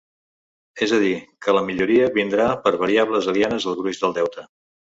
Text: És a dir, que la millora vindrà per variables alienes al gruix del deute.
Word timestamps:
És 0.85 0.93
a 0.97 1.01
dir, 1.03 1.11
que 1.47 1.55
la 1.57 1.61
millora 1.67 2.09
vindrà 2.17 2.49
per 2.65 2.73
variables 2.87 3.31
alienes 3.35 3.71
al 3.73 3.81
gruix 3.85 4.05
del 4.05 4.21
deute. 4.21 4.51